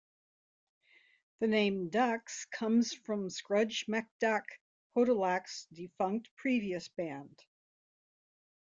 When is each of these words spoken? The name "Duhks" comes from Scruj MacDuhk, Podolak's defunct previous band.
The 1.41 1.47
name 1.47 1.91
"Duhks" 1.91 2.49
comes 2.49 2.91
from 2.91 3.27
Scruj 3.29 3.87
MacDuhk, 3.87 4.45
Podolak's 4.95 5.67
defunct 5.71 6.35
previous 6.37 6.87
band. 6.89 7.39